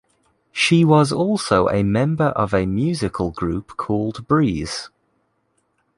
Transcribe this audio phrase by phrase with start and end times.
[0.51, 4.89] She was also a member of a musical group called Breeze.